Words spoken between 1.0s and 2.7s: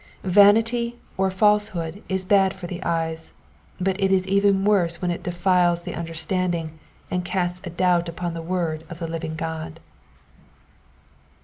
or falsehood is bad for